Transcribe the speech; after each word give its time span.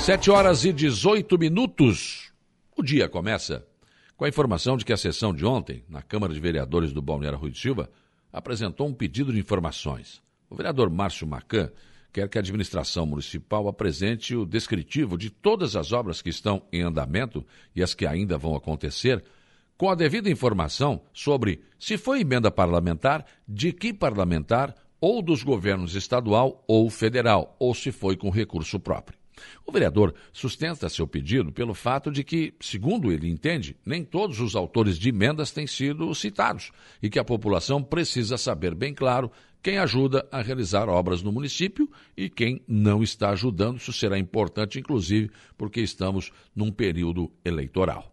Sete 0.00 0.30
horas 0.30 0.64
e 0.64 0.72
18 0.72 1.38
minutos. 1.38 2.32
O 2.74 2.82
dia 2.82 3.06
começa 3.06 3.66
com 4.16 4.24
a 4.24 4.28
informação 4.30 4.78
de 4.78 4.84
que 4.84 4.94
a 4.94 4.96
sessão 4.96 5.34
de 5.34 5.44
ontem, 5.44 5.84
na 5.90 6.00
Câmara 6.00 6.32
de 6.32 6.40
Vereadores 6.40 6.90
do 6.90 7.02
Balneário 7.02 7.38
Rui 7.38 7.50
de 7.50 7.60
Silva, 7.60 7.90
apresentou 8.32 8.88
um 8.88 8.94
pedido 8.94 9.30
de 9.30 9.38
informações. 9.38 10.22
O 10.48 10.56
vereador 10.56 10.88
Márcio 10.88 11.26
Macan 11.26 11.70
quer 12.10 12.30
que 12.30 12.38
a 12.38 12.40
administração 12.40 13.04
municipal 13.04 13.68
apresente 13.68 14.34
o 14.34 14.46
descritivo 14.46 15.18
de 15.18 15.28
todas 15.28 15.76
as 15.76 15.92
obras 15.92 16.22
que 16.22 16.30
estão 16.30 16.62
em 16.72 16.80
andamento 16.80 17.44
e 17.76 17.82
as 17.82 17.94
que 17.94 18.06
ainda 18.06 18.38
vão 18.38 18.56
acontecer, 18.56 19.22
com 19.76 19.90
a 19.90 19.94
devida 19.94 20.30
informação 20.30 21.02
sobre 21.12 21.60
se 21.78 21.98
foi 21.98 22.22
emenda 22.22 22.50
parlamentar, 22.50 23.26
de 23.46 23.70
que 23.70 23.92
parlamentar, 23.92 24.74
ou 24.98 25.20
dos 25.20 25.42
governos 25.42 25.94
estadual 25.94 26.64
ou 26.66 26.88
federal, 26.88 27.54
ou 27.58 27.74
se 27.74 27.92
foi 27.92 28.16
com 28.16 28.30
recurso 28.30 28.80
próprio. 28.80 29.19
O 29.66 29.72
vereador 29.72 30.14
sustenta 30.32 30.88
seu 30.88 31.06
pedido 31.06 31.52
pelo 31.52 31.74
fato 31.74 32.10
de 32.10 32.24
que, 32.24 32.54
segundo 32.60 33.12
ele 33.12 33.28
entende, 33.28 33.76
nem 33.84 34.04
todos 34.04 34.40
os 34.40 34.56
autores 34.56 34.98
de 34.98 35.08
emendas 35.08 35.50
têm 35.50 35.66
sido 35.66 36.14
citados 36.14 36.72
e 37.02 37.08
que 37.08 37.18
a 37.18 37.24
população 37.24 37.82
precisa 37.82 38.36
saber 38.36 38.74
bem 38.74 38.94
claro 38.94 39.30
quem 39.62 39.78
ajuda 39.78 40.26
a 40.32 40.40
realizar 40.40 40.88
obras 40.88 41.22
no 41.22 41.32
município 41.32 41.88
e 42.16 42.28
quem 42.28 42.62
não 42.66 43.02
está 43.02 43.30
ajudando. 43.30 43.78
Isso 43.78 43.92
será 43.92 44.18
importante, 44.18 44.78
inclusive, 44.78 45.30
porque 45.56 45.80
estamos 45.80 46.32
num 46.54 46.70
período 46.70 47.30
eleitoral. 47.44 48.10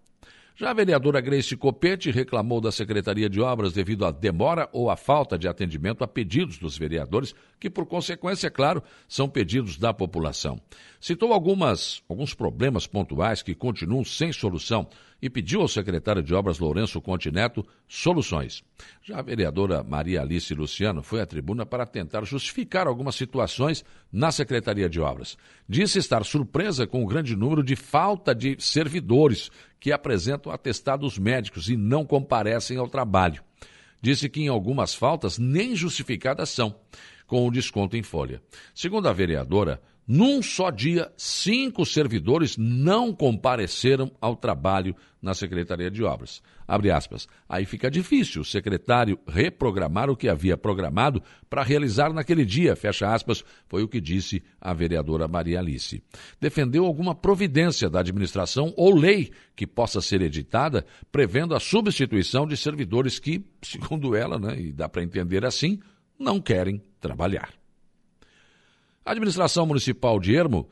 Já 0.59 0.71
a 0.71 0.73
vereadora 0.73 1.21
Grace 1.21 1.55
Copete 1.55 2.09
reclamou 2.09 2.59
da 2.59 2.71
Secretaria 2.71 3.29
de 3.29 3.39
Obras 3.39 3.73
devido 3.73 4.03
à 4.03 4.11
demora 4.11 4.67
ou 4.73 4.89
à 4.89 4.97
falta 4.97 5.37
de 5.37 5.47
atendimento 5.47 6.03
a 6.03 6.07
pedidos 6.07 6.57
dos 6.57 6.75
vereadores, 6.75 7.35
que, 7.59 7.69
por 7.69 7.85
consequência, 7.85 8.47
é 8.47 8.49
claro, 8.49 8.81
são 9.07 9.29
pedidos 9.29 9.77
da 9.77 9.93
população. 9.93 10.59
Citou 10.99 11.31
algumas, 11.31 12.01
alguns 12.09 12.33
problemas 12.33 12.87
pontuais 12.87 13.43
que 13.43 13.53
continuam 13.53 14.03
sem 14.03 14.33
solução 14.33 14.87
e 15.21 15.29
pediu 15.29 15.61
ao 15.61 15.67
secretário 15.67 16.23
de 16.23 16.33
Obras 16.33 16.59
Lourenço 16.59 17.01
Contineto 17.01 17.65
soluções. 17.87 18.63
Já 19.03 19.19
a 19.19 19.21
vereadora 19.21 19.83
Maria 19.83 20.21
Alice 20.21 20.53
Luciano 20.53 21.01
foi 21.03 21.21
à 21.21 21.25
tribuna 21.25 21.65
para 21.65 21.85
tentar 21.85 22.23
justificar 22.25 22.87
algumas 22.87 23.15
situações 23.15 23.83
na 24.11 24.31
Secretaria 24.31 24.89
de 24.89 24.99
Obras. 24.99 25.37
Disse 25.67 25.99
estar 25.99 26.23
surpresa 26.23 26.87
com 26.87 27.03
o 27.03 27.07
grande 27.07 27.35
número 27.35 27.63
de 27.63 27.75
falta 27.75 28.33
de 28.33 28.55
servidores 28.59 29.51
que 29.79 29.91
apresentam 29.91 30.51
atestados 30.51 31.17
médicos 31.17 31.69
e 31.69 31.77
não 31.77 32.05
comparecem 32.05 32.77
ao 32.77 32.87
trabalho. 32.87 33.43
Disse 34.01 34.29
que 34.29 34.41
em 34.41 34.47
algumas 34.47 34.93
faltas 34.93 35.37
nem 35.37 35.75
justificadas 35.75 36.49
são, 36.49 36.75
com 37.25 37.45
o 37.45 37.51
desconto 37.51 37.97
em 37.97 38.03
folha. 38.03 38.41
Segundo 38.73 39.07
a 39.09 39.13
vereadora, 39.13 39.81
num 40.07 40.41
só 40.41 40.71
dia, 40.71 41.11
cinco 41.17 41.85
servidores 41.85 42.55
não 42.55 43.13
compareceram 43.13 44.09
ao 44.21 44.37
trabalho 44.37 44.95
na 45.21 45.33
Secretaria 45.33 45.91
de 45.91 46.01
Obras. 46.01 46.41
Abre 46.65 46.89
aspas. 46.89 47.27
Aí 47.49 47.65
fica 47.65 47.91
difícil 47.91 48.41
o 48.41 48.45
secretário 48.45 49.19
reprogramar 49.27 50.09
o 50.09 50.15
que 50.15 50.29
havia 50.29 50.55
programado 50.55 51.21
para 51.49 51.61
realizar 51.61 52.13
naquele 52.13 52.45
dia, 52.45 52.73
fecha 52.73 53.13
aspas, 53.13 53.43
foi 53.67 53.83
o 53.83 53.87
que 53.87 53.99
disse 53.99 54.41
a 54.61 54.73
vereadora 54.73 55.27
Maria 55.27 55.59
Alice. 55.59 56.01
Defendeu 56.39 56.85
alguma 56.85 57.13
providência 57.13 57.89
da 57.89 57.99
administração 57.99 58.73
ou 58.77 58.95
lei 58.95 59.31
que 59.57 59.67
possa 59.67 59.99
ser 59.99 60.21
editada, 60.21 60.85
prevendo 61.11 61.53
a 61.53 61.59
substituição 61.59 62.47
de 62.47 62.55
servidores 62.55 63.19
que, 63.19 63.45
segundo 63.61 64.15
ela, 64.15 64.39
né, 64.39 64.57
e 64.57 64.71
dá 64.71 64.87
para 64.87 65.03
entender 65.03 65.45
assim, 65.45 65.79
não 66.17 66.39
querem 66.39 66.81
trabalhar. 67.01 67.49
A 69.07 69.11
administração 69.11 69.65
municipal 69.65 70.19
de 70.19 70.35
Ermo 70.35 70.67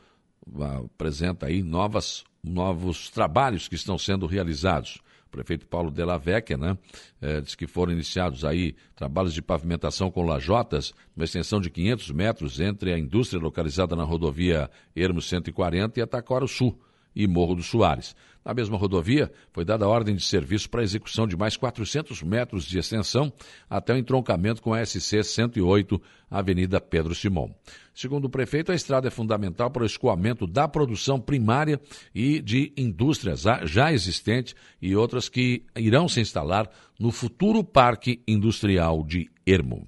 apresenta 0.84 1.46
aí 1.46 1.64
novas, 1.64 2.26
novos 2.44 3.10
trabalhos 3.10 3.70
que 3.70 3.76
estão 3.76 3.98
sendo 3.98 4.26
realizados. 4.26 5.00
O 5.28 5.30
prefeito 5.32 5.66
Paulo 5.66 5.90
Della 5.90 6.18
Vecchia, 6.18 6.58
né, 6.58 6.78
é, 7.22 7.40
diz 7.40 7.56
que 7.56 7.66
foram 7.66 7.94
iniciados 7.94 8.44
aí 8.44 8.76
trabalhos 8.94 9.34
de 9.34 9.42
pavimentação 9.42 10.12
com 10.12 10.22
lajotas, 10.22 10.94
uma 11.16 11.24
extensão 11.24 11.62
de 11.62 11.70
500 11.70 12.12
metros 12.12 12.60
entre 12.60 12.92
a 12.92 13.00
indústria 13.00 13.42
localizada 13.42 13.96
na 13.96 14.04
rodovia 14.04 14.70
Ermo 14.94 15.22
140 15.22 15.98
e 15.98 16.04
a 16.04 16.08
Taquara 16.08 16.46
Sul 16.46 16.78
e 17.16 17.28
Morro 17.28 17.56
dos 17.56 17.68
Soares. 17.68 18.16
Na 18.46 18.54
mesma 18.54 18.78
rodovia, 18.78 19.32
foi 19.52 19.66
dada 19.66 19.88
ordem 19.88 20.16
de 20.16 20.24
serviço 20.24 20.70
para 20.70 20.84
execução 20.84 21.26
de 21.26 21.36
mais 21.36 21.58
400 21.58 22.22
metros 22.22 22.66
de 22.66 22.78
extensão 22.78 23.34
até 23.68 23.92
o 23.92 23.98
entroncamento 23.98 24.62
com 24.62 24.72
a 24.72 24.86
SC 24.86 25.24
108, 25.24 26.00
Avenida 26.30 26.80
Pedro 26.80 27.16
Simão. 27.16 27.56
Segundo 27.92 28.26
o 28.26 28.30
prefeito, 28.30 28.72
a 28.72 28.76
estrada 28.76 29.08
é 29.08 29.12
fundamental 29.12 29.72
para 29.72 29.82
o 29.82 29.86
escoamento 29.86 30.46
da 30.46 30.68
produção 30.68 31.20
primária 31.20 31.82
e 32.14 32.40
de 32.40 32.72
indústrias 32.78 33.46
já 33.64 33.92
existentes 33.92 34.54
e 34.80 34.96
outras 34.96 35.28
que 35.28 35.66
irão 35.76 36.08
se 36.08 36.22
instalar 36.22 36.70
no 37.00 37.12
futuro 37.12 37.64
Parque 37.64 38.22
Industrial 38.28 39.04
de 39.04 39.28
Ermo. 39.44 39.88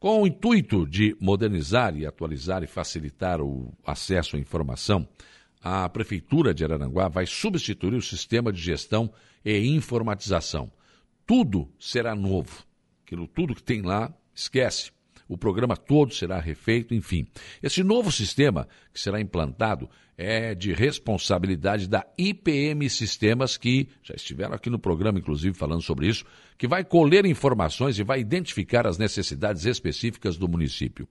Com 0.00 0.22
o 0.22 0.26
intuito 0.26 0.86
de 0.86 1.16
modernizar 1.20 1.96
e 1.96 2.06
atualizar 2.06 2.64
e 2.64 2.68
facilitar 2.68 3.40
o 3.40 3.72
acesso 3.84 4.36
à 4.36 4.38
informação, 4.38 5.08
a 5.62 5.88
Prefeitura 5.88 6.54
de 6.54 6.64
Araranguá 6.64 7.08
vai 7.08 7.26
substituir 7.26 7.94
o 7.94 8.02
sistema 8.02 8.52
de 8.52 8.60
gestão 8.60 9.12
e 9.44 9.66
informatização. 9.68 10.70
Tudo 11.26 11.68
será 11.78 12.14
novo. 12.14 12.64
Aquilo 13.04 13.26
tudo 13.26 13.54
que 13.54 13.62
tem 13.62 13.82
lá, 13.82 14.12
esquece. 14.34 14.90
O 15.28 15.36
programa 15.36 15.76
todo 15.76 16.14
será 16.14 16.40
refeito, 16.40 16.94
enfim. 16.94 17.26
Esse 17.62 17.84
novo 17.84 18.10
sistema 18.10 18.66
que 18.92 19.00
será 19.00 19.20
implantado 19.20 19.88
é 20.16 20.52
de 20.52 20.72
responsabilidade 20.72 21.86
da 21.86 22.04
IPM 22.18 22.88
Sistemas, 22.90 23.56
que 23.56 23.88
já 24.02 24.14
estiveram 24.14 24.54
aqui 24.54 24.68
no 24.68 24.78
programa, 24.78 25.18
inclusive, 25.18 25.56
falando 25.56 25.82
sobre 25.82 26.08
isso, 26.08 26.24
que 26.56 26.66
vai 26.66 26.82
colher 26.82 27.24
informações 27.24 27.98
e 27.98 28.02
vai 28.02 28.18
identificar 28.18 28.84
as 28.86 28.98
necessidades 28.98 29.64
específicas 29.64 30.36
do 30.36 30.48
município. 30.48 31.06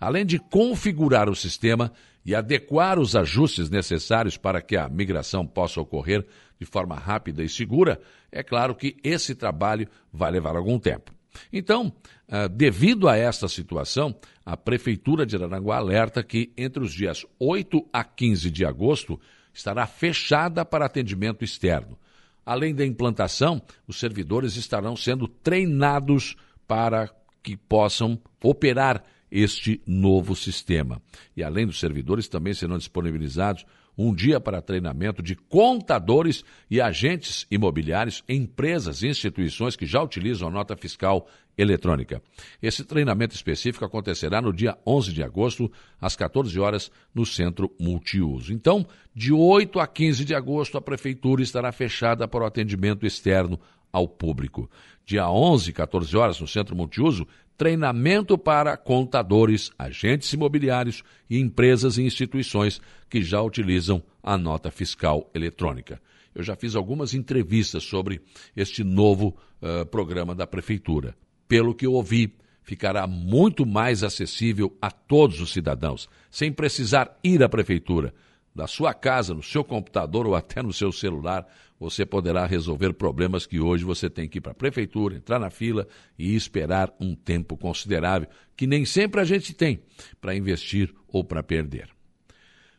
Além 0.00 0.26
de 0.26 0.38
configurar 0.38 1.28
o 1.28 1.36
sistema 1.36 1.92
e 2.24 2.34
adequar 2.34 2.98
os 2.98 3.14
ajustes 3.14 3.70
necessários 3.70 4.36
para 4.36 4.60
que 4.60 4.76
a 4.76 4.88
migração 4.88 5.46
possa 5.46 5.80
ocorrer 5.80 6.26
de 6.58 6.66
forma 6.66 6.96
rápida 6.96 7.44
e 7.44 7.48
segura, 7.48 8.00
é 8.32 8.42
claro 8.42 8.74
que 8.74 8.96
esse 9.04 9.34
trabalho 9.34 9.88
vai 10.12 10.30
levar 10.32 10.56
algum 10.56 10.78
tempo. 10.78 11.17
Então, 11.52 11.92
ah, 12.28 12.46
devido 12.46 13.08
a 13.08 13.16
esta 13.16 13.48
situação, 13.48 14.14
a 14.44 14.56
Prefeitura 14.56 15.24
de 15.24 15.36
Aranaguá 15.36 15.76
alerta 15.76 16.22
que 16.22 16.52
entre 16.56 16.82
os 16.82 16.92
dias 16.92 17.24
8 17.38 17.86
a 17.92 18.04
15 18.04 18.50
de 18.50 18.64
agosto 18.64 19.20
estará 19.52 19.86
fechada 19.86 20.64
para 20.64 20.86
atendimento 20.86 21.44
externo. 21.44 21.98
Além 22.44 22.74
da 22.74 22.86
implantação, 22.86 23.60
os 23.86 23.98
servidores 23.98 24.56
estarão 24.56 24.96
sendo 24.96 25.28
treinados 25.28 26.34
para 26.66 27.10
que 27.42 27.56
possam 27.56 28.18
operar 28.42 29.02
este 29.30 29.80
novo 29.86 30.34
sistema. 30.34 31.00
E 31.36 31.42
além 31.42 31.66
dos 31.66 31.78
servidores, 31.78 32.28
também 32.28 32.54
serão 32.54 32.78
disponibilizados 32.78 33.64
um 33.98 34.14
dia 34.14 34.38
para 34.38 34.62
treinamento 34.62 35.20
de 35.20 35.34
contadores 35.34 36.44
e 36.70 36.80
agentes 36.80 37.44
imobiliários, 37.50 38.22
empresas 38.28 39.02
e 39.02 39.08
instituições 39.08 39.74
que 39.74 39.84
já 39.84 40.00
utilizam 40.00 40.46
a 40.46 40.50
nota 40.52 40.76
fiscal 40.76 41.26
eletrônica. 41.58 42.22
Esse 42.62 42.84
treinamento 42.84 43.34
específico 43.34 43.84
acontecerá 43.84 44.40
no 44.40 44.52
dia 44.52 44.78
11 44.86 45.12
de 45.12 45.24
agosto, 45.24 45.70
às 46.00 46.14
14 46.14 46.58
horas, 46.60 46.92
no 47.12 47.26
Centro 47.26 47.74
Multiuso. 47.80 48.52
Então, 48.52 48.86
de 49.12 49.32
8 49.32 49.80
a 49.80 49.86
15 49.88 50.24
de 50.24 50.34
agosto, 50.36 50.78
a 50.78 50.80
Prefeitura 50.80 51.42
estará 51.42 51.72
fechada 51.72 52.28
para 52.28 52.44
o 52.44 52.46
atendimento 52.46 53.04
externo 53.04 53.58
ao 53.92 54.06
público. 54.06 54.70
Dia 55.04 55.30
11, 55.30 55.72
14 55.72 56.16
horas, 56.16 56.40
no 56.40 56.46
Centro 56.46 56.76
Multiuso, 56.76 57.26
treinamento 57.56 58.38
para 58.38 58.76
contadores, 58.76 59.70
agentes 59.76 60.32
imobiliários 60.32 61.02
e 61.28 61.40
empresas 61.40 61.98
e 61.98 62.02
instituições 62.02 62.80
que 63.10 63.22
já 63.22 63.42
utilizam 63.42 64.02
a 64.22 64.38
nota 64.38 64.70
fiscal 64.70 65.28
eletrônica. 65.34 66.00
Eu 66.34 66.44
já 66.44 66.54
fiz 66.54 66.76
algumas 66.76 67.14
entrevistas 67.14 67.82
sobre 67.82 68.20
este 68.56 68.84
novo 68.84 69.36
uh, 69.60 69.84
programa 69.86 70.36
da 70.36 70.46
Prefeitura. 70.46 71.16
Pelo 71.48 71.74
que 71.74 71.84
eu 71.84 71.94
ouvi, 71.94 72.32
ficará 72.62 73.06
muito 73.06 73.66
mais 73.66 74.04
acessível 74.04 74.76
a 74.80 74.90
todos 74.90 75.40
os 75.40 75.52
cidadãos, 75.52 76.08
sem 76.30 76.52
precisar 76.52 77.18
ir 77.24 77.42
à 77.42 77.48
Prefeitura. 77.48 78.14
Da 78.58 78.66
sua 78.66 78.92
casa, 78.92 79.32
no 79.32 79.40
seu 79.40 79.62
computador 79.62 80.26
ou 80.26 80.34
até 80.34 80.60
no 80.60 80.72
seu 80.72 80.90
celular, 80.90 81.46
você 81.78 82.04
poderá 82.04 82.44
resolver 82.44 82.92
problemas 82.92 83.46
que 83.46 83.60
hoje 83.60 83.84
você 83.84 84.10
tem 84.10 84.28
que 84.28 84.38
ir 84.38 84.40
para 84.40 84.50
a 84.50 84.54
prefeitura, 84.54 85.14
entrar 85.14 85.38
na 85.38 85.48
fila 85.48 85.86
e 86.18 86.34
esperar 86.34 86.92
um 86.98 87.14
tempo 87.14 87.56
considerável, 87.56 88.26
que 88.56 88.66
nem 88.66 88.84
sempre 88.84 89.20
a 89.20 89.24
gente 89.24 89.54
tem 89.54 89.80
para 90.20 90.34
investir 90.34 90.92
ou 91.06 91.22
para 91.22 91.40
perder. 91.40 91.88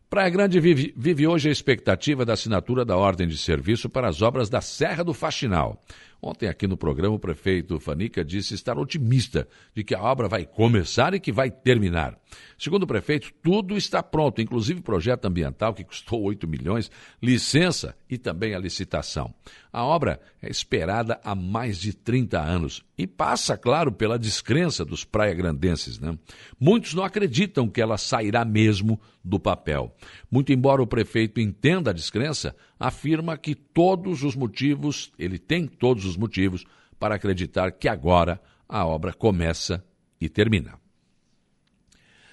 Praia 0.10 0.30
Grande 0.30 0.60
vive, 0.60 0.94
vive, 0.98 1.26
hoje 1.26 1.48
a 1.48 1.52
expectativa 1.52 2.26
da 2.26 2.34
assinatura 2.34 2.84
da 2.84 2.98
ordem 2.98 3.26
de 3.26 3.38
serviço 3.38 3.90
para 3.90 4.10
as 4.10 4.22
obras 4.22 4.50
da 4.50 4.60
Serra 4.60 5.02
do 5.02 5.14
Faxinal. 5.14 5.82
Ontem, 6.22 6.50
aqui 6.50 6.68
no 6.68 6.76
programa, 6.76 7.16
o 7.16 7.20
prefeito 7.20 7.80
Fanica 7.80 8.26
disse 8.26 8.54
estar 8.54 8.78
otimista 8.78 9.48
de 9.74 9.84
que 9.84 9.96
a 9.96 10.02
obra 10.02 10.28
vai 10.28 10.46
começar 10.46 11.14
e 11.14 11.20
que 11.20 11.32
vai 11.32 11.50
terminar. 11.50 12.18
Segundo 12.58 12.84
o 12.84 12.88
prefeito, 12.88 13.32
tudo 13.42 13.78
está 13.78 14.04
pronto, 14.04 14.42
inclusive 14.42 14.82
o 14.82 14.84
projeto 14.84 15.26
ambiental, 15.26 15.74
que 15.74 15.84
custou 15.84 16.22
8 16.22 16.46
milhões, 16.46 16.92
licença 17.24 17.96
e 18.10 18.18
também 18.18 18.54
a 18.54 18.60
licitação. 18.60 19.34
A 19.72 19.84
obra 19.84 20.20
é 20.42 20.50
esperada 20.50 21.20
há 21.24 21.34
mais 21.34 21.80
de 21.80 21.94
30 21.94 22.40
anos 22.40 22.84
e 22.98 23.08
passa, 23.08 23.56
claro, 23.56 23.92
pela 23.92 24.20
descrença 24.20 24.84
dos 24.84 25.06
praia-grandenses. 25.06 26.00
Né? 26.00 26.18
Muitos 26.60 26.94
não 26.94 27.04
acreditam 27.04 27.70
que 27.70 27.82
ela 27.82 27.98
sairá 27.98 28.44
mesmo 28.44 29.00
do 29.24 29.40
papel. 29.40 29.96
Muito 30.30 30.52
embora 30.52 30.82
o 30.82 30.88
prefeito 30.88 31.40
entenda 31.40 31.92
a 31.92 31.94
descrença, 31.94 32.56
afirma 32.80 33.38
que 33.38 33.54
todos 33.54 34.24
os 34.24 34.36
motivos, 34.36 35.12
ele 35.20 35.38
tem 35.38 35.68
todos 35.68 36.06
os 36.06 36.16
motivos 36.16 36.66
para 36.98 37.16
acreditar 37.16 37.72
que 37.72 37.88
agora 37.88 38.42
a 38.68 38.86
obra 38.86 39.12
começa 39.12 39.84
e 40.22 40.30
termina. 40.30 40.80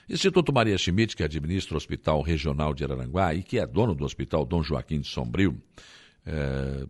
Instituto 0.09 0.53
Maria 0.53 0.79
Schmidt, 0.79 1.17
que 1.17 1.25
administra 1.25 1.75
o 1.75 1.77
Hospital 1.77 2.23
Regional 2.23 2.73
de 2.73 2.85
Araranguá 2.85 3.35
e 3.35 3.43
que 3.43 3.59
é 3.59 3.67
dono 3.67 3.95
do 3.95 4.05
Hospital 4.05 4.45
Dom 4.45 4.63
Joaquim 4.63 5.01
de 5.01 5.09
Sombrio, 5.09 5.61
é, 6.25 6.87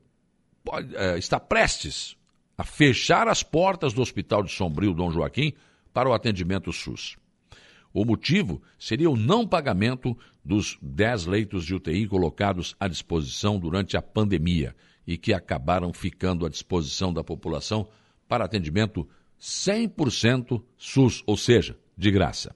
pode, 0.63 0.95
é, 0.95 1.17
está 1.17 1.41
prestes 1.41 2.15
a 2.59 2.65
fechar 2.65 3.27
as 3.29 3.43
portas 3.43 3.95
do 3.95 4.03
Hospital 4.03 4.43
de 4.43 4.53
Sombrio 4.53 4.93
Dom 4.93 5.11
Joaquim 5.11 5.55
para 5.95 6.09
o 6.09 6.13
atendimento 6.13 6.73
SUS. 6.73 7.17
O 7.97 8.05
motivo 8.05 8.61
seria 8.79 9.09
o 9.09 9.17
não 9.17 9.49
pagamento 9.49 10.15
dos 10.45 10.77
10 10.83 11.25
leitos 11.25 11.65
de 11.65 11.75
UTI 11.75 12.07
colocados 12.07 12.77
à 12.79 12.87
disposição 12.87 13.59
durante 13.59 13.97
a 13.97 14.03
pandemia 14.03 14.77
e 15.07 15.17
que 15.17 15.33
acabaram 15.33 15.95
ficando 15.95 16.45
à 16.45 16.51
disposição 16.51 17.11
da 17.11 17.25
população 17.25 17.89
para 18.29 18.45
atendimento 18.45 19.09
100% 19.41 20.63
SUS, 20.77 21.23
ou 21.27 21.39
seja, 21.39 21.79
de 21.97 22.11
graça. 22.11 22.55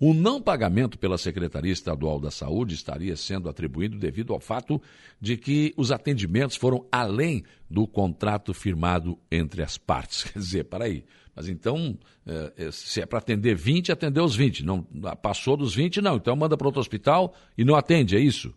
O 0.00 0.14
não 0.14 0.40
pagamento 0.40 0.98
pela 0.98 1.18
Secretaria 1.18 1.72
Estadual 1.72 2.18
da 2.18 2.30
Saúde 2.30 2.74
estaria 2.74 3.14
sendo 3.14 3.50
atribuído 3.50 3.98
devido 3.98 4.32
ao 4.32 4.40
fato 4.40 4.80
de 5.20 5.36
que 5.36 5.74
os 5.76 5.92
atendimentos 5.92 6.56
foram 6.56 6.86
além 6.90 7.44
do 7.68 7.86
contrato 7.86 8.54
firmado 8.54 9.18
entre 9.30 9.62
as 9.62 9.76
partes. 9.76 10.24
Quer 10.32 10.38
dizer, 10.38 10.64
para 10.64 10.86
aí. 10.86 11.04
Mas 11.38 11.48
então, 11.48 11.96
é, 12.26 12.68
se 12.72 13.00
é 13.00 13.06
para 13.06 13.20
atender 13.20 13.54
20, 13.54 13.92
atendeu 13.92 14.24
os 14.24 14.34
20. 14.34 14.64
Não, 14.64 14.82
passou 15.22 15.56
dos 15.56 15.72
20, 15.72 16.00
não. 16.00 16.16
Então 16.16 16.34
manda 16.34 16.56
para 16.56 16.66
outro 16.66 16.80
hospital 16.80 17.32
e 17.56 17.64
não 17.64 17.76
atende, 17.76 18.16
é 18.16 18.18
isso? 18.18 18.52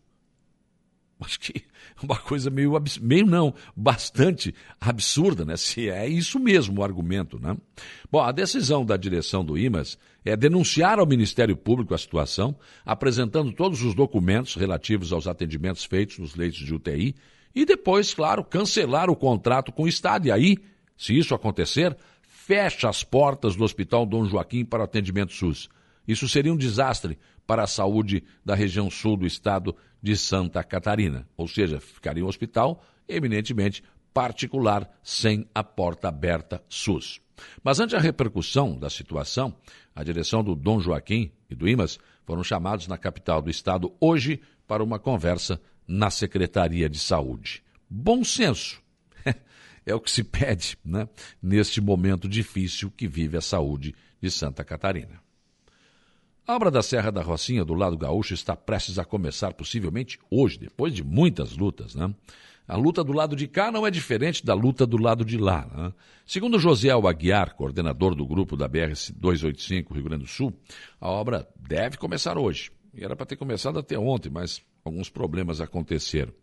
Acho 1.22 1.40
que 1.40 1.62
uma 2.02 2.18
coisa 2.18 2.50
meio, 2.50 2.74
meio 3.00 3.28
não, 3.28 3.54
bastante 3.76 4.56
absurda, 4.80 5.46
né? 5.46 5.56
Se 5.58 5.92
é 5.92 6.10
isso 6.10 6.40
mesmo 6.40 6.82
o 6.82 6.84
argumento, 6.84 7.40
né? 7.40 7.56
Bom, 8.12 8.20
a 8.20 8.32
decisão 8.32 8.84
da 8.84 8.98
direção 8.98 9.46
do 9.46 9.56
IMAS 9.56 9.96
é 10.26 10.36
denunciar 10.36 10.98
ao 10.98 11.06
Ministério 11.06 11.56
Público 11.56 11.94
a 11.94 12.00
situação, 12.00 12.58
apresentando 12.84 13.52
todos 13.52 13.84
os 13.84 13.94
documentos 13.94 14.56
relativos 14.56 15.14
aos 15.14 15.28
atendimentos 15.28 15.86
feitos 15.86 16.18
nos 16.18 16.36
leitos 16.36 16.58
de 16.58 16.74
UTI 16.74 17.16
e 17.54 17.64
depois, 17.64 18.12
claro, 18.12 18.44
cancelar 18.44 19.08
o 19.08 19.16
contrato 19.16 19.72
com 19.72 19.84
o 19.84 19.88
Estado. 19.88 20.26
E 20.26 20.32
aí, 20.32 20.58
se 20.98 21.16
isso 21.16 21.36
acontecer, 21.36 21.96
fecha 22.46 22.90
as 22.90 23.04
portas 23.04 23.56
do 23.56 23.64
Hospital 23.64 24.04
Dom 24.04 24.26
Joaquim 24.26 24.66
para 24.66 24.84
atendimento 24.84 25.32
SUS. 25.32 25.70
Isso 26.08 26.28
seria 26.28 26.52
um 26.52 26.58
desastre 26.58 27.20
para 27.46 27.64
a 27.64 27.68
saúde 27.68 28.24
da 28.44 28.56
região 28.56 28.90
sul 28.90 29.16
do 29.16 29.28
estado 29.28 29.76
de 30.02 30.18
Santa 30.18 30.64
Catarina. 30.64 31.28
Ou 31.38 31.48
seja, 31.48 31.80
ficaria 31.80 32.26
um 32.26 32.28
hospital 32.28 32.84
eminentemente 33.08 33.84
particular, 34.12 34.90
sem 35.04 35.48
a 35.54 35.64
porta 35.64 36.08
aberta 36.08 36.64
SUS. 36.68 37.22
Mas 37.64 37.80
ante 37.80 37.96
a 37.96 38.00
repercussão 38.00 38.78
da 38.78 38.90
situação, 38.90 39.56
a 39.96 40.04
direção 40.04 40.44
do 40.44 40.56
Dom 40.56 40.80
Joaquim 40.80 41.32
e 41.50 41.54
do 41.54 41.70
IMAS 41.70 42.00
foram 42.26 42.44
chamados 42.44 42.88
na 42.88 42.98
capital 42.98 43.42
do 43.42 43.52
estado 43.52 43.94
hoje 44.02 44.42
para 44.68 44.84
uma 44.84 44.98
conversa 44.98 45.62
na 45.88 46.10
Secretaria 46.10 46.90
de 46.90 46.98
Saúde. 46.98 47.64
Bom 47.88 48.24
senso 48.24 48.81
é 49.86 49.96
o 49.96 50.00
que 50.00 50.12
se 50.12 50.24
pede 50.26 50.78
né, 50.84 51.08
neste 51.42 51.82
momento 51.82 52.28
difícil 52.28 52.92
que 52.92 53.08
vive 53.08 53.38
a 53.38 53.42
saúde 53.42 53.96
de 54.22 54.30
Santa 54.30 54.64
Catarina. 54.64 55.22
A 56.46 56.56
obra 56.56 56.72
da 56.72 56.82
Serra 56.82 57.12
da 57.12 57.22
Rocinha, 57.22 57.64
do 57.64 57.74
lado 57.74 57.98
gaúcho, 57.98 58.34
está 58.34 58.56
prestes 58.56 58.98
a 58.98 59.06
começar, 59.06 59.54
possivelmente 59.54 60.20
hoje, 60.30 60.58
depois 60.58 60.94
de 60.94 61.04
muitas 61.04 61.56
lutas. 61.56 61.96
Né? 61.96 62.14
A 62.68 62.76
luta 62.76 63.04
do 63.04 63.14
lado 63.14 63.36
de 63.36 63.48
cá 63.48 63.72
não 63.72 63.86
é 63.86 63.92
diferente 63.92 64.46
da 64.46 64.54
luta 64.54 64.86
do 64.86 64.98
lado 64.98 65.24
de 65.24 65.38
lá. 65.38 65.70
Né? 65.74 65.94
Segundo 66.26 66.60
José 66.60 66.90
Aguiar, 66.90 67.56
coordenador 67.56 68.16
do 68.16 68.26
grupo 68.26 68.58
da 68.58 68.68
BR-285 68.68 69.94
Rio 69.94 70.04
Grande 70.04 70.24
do 70.24 70.30
Sul, 70.30 70.54
a 71.00 71.10
obra 71.10 71.48
deve 71.56 71.98
começar 71.98 72.38
hoje. 72.38 72.72
E 72.94 73.04
era 73.04 73.16
para 73.16 73.26
ter 73.26 73.36
começado 73.36 73.80
até 73.80 73.98
ontem, 73.98 74.30
mas 74.30 74.62
alguns 74.84 75.10
problemas 75.10 75.62
aconteceram. 75.62 76.34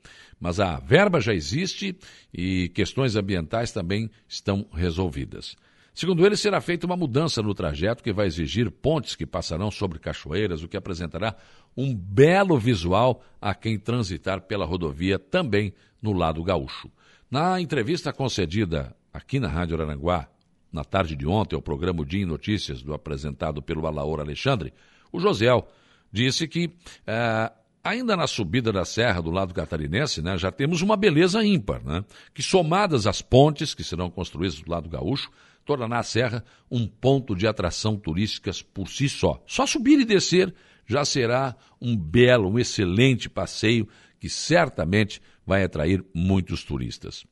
Mas 0.40 0.60
a 0.60 0.78
verba 0.78 1.20
já 1.20 1.34
existe 1.34 1.96
e 2.32 2.68
questões 2.70 3.16
ambientais 3.16 3.72
também 3.72 4.10
estão 4.28 4.66
resolvidas. 4.72 5.56
Segundo 5.92 6.24
ele, 6.24 6.36
será 6.36 6.60
feita 6.60 6.86
uma 6.86 6.96
mudança 6.96 7.42
no 7.42 7.52
trajeto 7.52 8.04
que 8.04 8.12
vai 8.12 8.28
exigir 8.28 8.70
pontes 8.70 9.16
que 9.16 9.26
passarão 9.26 9.68
sobre 9.68 9.98
cachoeiras, 9.98 10.62
o 10.62 10.68
que 10.68 10.76
apresentará 10.76 11.34
um 11.76 11.92
belo 11.92 12.56
visual 12.56 13.20
a 13.40 13.52
quem 13.52 13.76
transitar 13.76 14.42
pela 14.42 14.64
rodovia 14.64 15.18
também 15.18 15.74
no 16.00 16.12
lado 16.12 16.42
gaúcho. 16.44 16.88
Na 17.28 17.60
entrevista 17.60 18.12
concedida 18.12 18.94
aqui 19.12 19.40
na 19.40 19.48
Rádio 19.48 19.80
Aranguá, 19.80 20.28
na 20.72 20.84
tarde 20.84 21.16
de 21.16 21.26
ontem, 21.26 21.56
ao 21.56 21.62
programa 21.62 22.04
Dia 22.04 22.22
em 22.22 22.26
Notícias, 22.26 22.80
do 22.80 22.94
apresentado 22.94 23.60
pelo 23.60 23.86
Alaor 23.86 24.20
Alexandre, 24.20 24.72
o 25.10 25.18
Josiel 25.18 25.66
disse 26.12 26.46
que 26.46 26.70
eh, 27.06 27.52
ainda 27.88 28.16
na 28.16 28.26
subida 28.26 28.72
da 28.72 28.84
serra 28.84 29.20
do 29.20 29.30
lado 29.30 29.54
catarinense, 29.54 30.22
né, 30.22 30.36
já 30.36 30.52
temos 30.52 30.82
uma 30.82 30.96
beleza 30.96 31.44
ímpar, 31.44 31.82
né, 31.84 32.04
que 32.34 32.42
somadas 32.42 33.06
às 33.06 33.22
pontes 33.22 33.74
que 33.74 33.82
serão 33.82 34.10
construídas 34.10 34.60
do 34.60 34.70
lado 34.70 34.88
gaúcho, 34.88 35.30
tornará 35.64 35.98
a 35.98 36.02
serra 36.02 36.44
um 36.70 36.86
ponto 36.86 37.34
de 37.34 37.46
atração 37.46 37.96
turísticas 37.96 38.62
por 38.62 38.88
si 38.88 39.08
só. 39.08 39.42
Só 39.46 39.66
subir 39.66 40.00
e 40.00 40.04
descer 40.04 40.54
já 40.86 41.04
será 41.04 41.54
um 41.80 41.96
belo, 41.96 42.48
um 42.48 42.58
excelente 42.58 43.28
passeio 43.28 43.86
que 44.18 44.30
certamente 44.30 45.20
vai 45.46 45.62
atrair 45.62 46.04
muitos 46.14 46.64
turistas. 46.64 47.26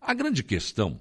A 0.00 0.14
grande 0.14 0.42
questão 0.42 0.98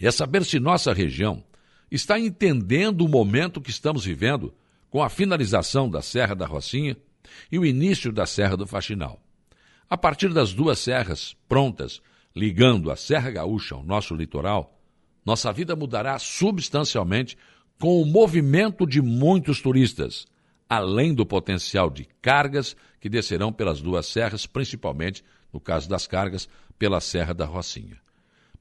é 0.00 0.10
saber 0.10 0.44
se 0.44 0.58
nossa 0.58 0.92
região 0.92 1.44
está 1.90 2.18
entendendo 2.18 3.04
o 3.04 3.08
momento 3.08 3.60
que 3.60 3.70
estamos 3.70 4.04
vivendo 4.04 4.54
com 4.90 5.02
a 5.02 5.08
finalização 5.08 5.88
da 5.88 6.02
Serra 6.02 6.34
da 6.34 6.46
Rocinha 6.46 6.96
e 7.50 7.58
o 7.58 7.64
início 7.64 8.12
da 8.12 8.26
Serra 8.26 8.56
do 8.56 8.66
Faxinal. 8.66 9.20
A 9.88 9.96
partir 9.96 10.32
das 10.32 10.52
duas 10.52 10.78
serras 10.78 11.36
prontas, 11.48 12.00
ligando 12.34 12.90
a 12.90 12.96
Serra 12.96 13.30
Gaúcha 13.30 13.74
ao 13.74 13.82
nosso 13.82 14.14
litoral, 14.14 14.78
nossa 15.24 15.52
vida 15.52 15.74
mudará 15.74 16.18
substancialmente 16.18 17.36
com 17.80 18.00
o 18.00 18.06
movimento 18.06 18.86
de 18.86 19.00
muitos 19.00 19.60
turistas, 19.60 20.26
além 20.68 21.14
do 21.14 21.24
potencial 21.24 21.90
de 21.90 22.06
cargas 22.20 22.76
que 23.00 23.08
descerão 23.08 23.52
pelas 23.52 23.80
duas 23.80 24.06
serras, 24.06 24.46
principalmente, 24.46 25.24
no 25.52 25.60
caso 25.60 25.88
das 25.88 26.06
cargas, 26.06 26.48
pela 26.78 27.00
Serra 27.00 27.32
da 27.32 27.46
Rocinha. 27.46 27.98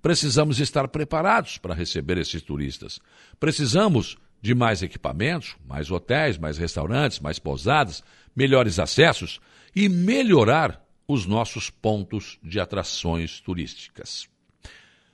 Precisamos 0.02 0.60
estar 0.60 0.88
preparados 0.88 1.58
para 1.58 1.74
receber 1.74 2.18
esses 2.18 2.42
turistas. 2.42 3.00
Precisamos 3.40 4.18
de 4.42 4.54
mais 4.54 4.82
equipamentos, 4.82 5.56
mais 5.66 5.90
hotéis, 5.90 6.38
mais 6.38 6.58
restaurantes, 6.58 7.20
mais 7.20 7.40
pousadas, 7.40 8.04
melhores 8.36 8.80
acessos 8.80 9.40
e 9.76 9.90
melhorar 9.90 10.86
os 11.08 11.26
nossos 11.26 11.70
pontos 11.70 12.38
de 12.44 12.60
atrações 12.60 13.40
turísticas. 13.40 14.28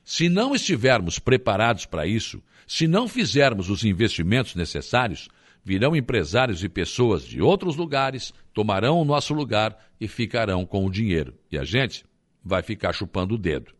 Se 0.04 0.28
não 0.28 0.54
estivermos 0.54 1.20
preparados 1.20 1.86
para 1.86 2.06
isso, 2.06 2.42
se 2.68 2.88
não 2.88 3.08
fizermos 3.08 3.70
os 3.70 3.84
investimentos 3.84 4.56
necessários, 4.56 5.30
virão 5.64 5.96
empresários 5.96 6.64
e 6.64 6.68
pessoas 6.68 7.24
de 7.24 7.42
outros 7.42 7.76
lugares, 7.76 8.34
tomarão 8.54 9.00
o 9.00 9.06
nosso 9.06 9.34
lugar 9.34 9.78
e 10.00 10.08
ficarão 10.08 10.66
com 10.66 10.86
o 10.86 10.92
dinheiro. 10.92 11.34
E 11.50 11.58
a 11.58 11.64
gente 11.64 12.06
vai 12.44 12.62
ficar 12.62 12.92
chupando 12.92 13.36
o 13.36 13.38
dedo. 13.38 13.72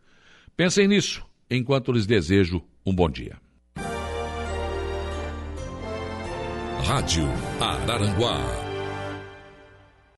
Pensem 0.56 0.88
nisso 0.88 1.26
enquanto 1.50 1.92
lhes 1.92 2.06
desejo 2.06 2.64
um 2.86 2.96
bom 2.96 3.10
dia. 3.10 3.43
Rádio 6.84 7.30
Araranguá 7.62 8.63